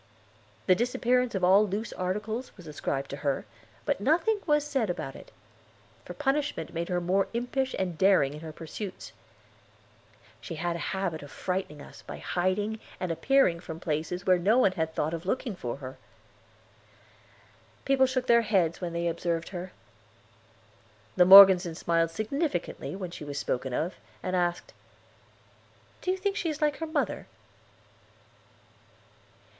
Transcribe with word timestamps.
The 0.65 0.73
disappearance 0.73 1.35
of 1.35 1.43
all 1.43 1.67
loose 1.67 1.93
articles 1.93 2.57
was 2.57 2.65
ascribed 2.65 3.11
to 3.11 3.17
her; 3.17 3.45
but 3.85 4.01
nothing 4.01 4.39
was 4.47 4.65
said 4.65 4.89
about 4.89 5.15
it, 5.15 5.31
for 6.05 6.15
punishment 6.15 6.73
made 6.73 6.89
her 6.89 6.99
more 6.99 7.27
impish 7.33 7.75
and 7.77 7.99
daring 7.99 8.33
in 8.33 8.39
her 8.39 8.51
pursuits. 8.51 9.11
She 10.41 10.55
had 10.55 10.75
a 10.75 10.79
habit 10.97 11.21
of 11.21 11.29
frightening 11.29 11.83
us 11.83 12.01
by 12.01 12.17
hiding, 12.17 12.79
and 12.99 13.11
appearing 13.11 13.59
from 13.59 13.79
places 13.79 14.25
where 14.25 14.39
no 14.39 14.57
one 14.57 14.71
had 14.71 14.95
thought 14.95 15.13
of 15.13 15.27
looking 15.27 15.55
for 15.55 15.75
her. 15.77 15.97
People 17.85 18.07
shook 18.07 18.25
their 18.25 18.41
heads 18.41 18.81
when 18.81 18.93
they 18.93 19.07
observed 19.07 19.49
her. 19.49 19.71
The 21.15 21.25
Morgesons 21.25 21.77
smiled 21.77 22.09
significantly 22.09 22.95
when 22.95 23.11
she 23.11 23.23
was 23.23 23.37
spoken 23.37 23.71
of, 23.71 23.93
and 24.23 24.35
asked: 24.35 24.73
"Do 26.01 26.09
you 26.09 26.17
think 26.17 26.37
she 26.37 26.49
is 26.49 26.59
like 26.59 26.77
her 26.77 26.87
mother?" 26.87 27.27